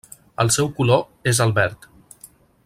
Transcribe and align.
El 0.43 0.49
seu 0.55 0.71
color 0.79 1.29
és 1.33 1.43
el 1.47 1.55
verd. 1.61 1.87